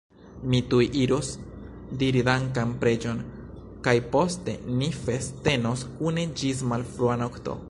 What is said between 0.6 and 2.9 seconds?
tuj iros diri dankan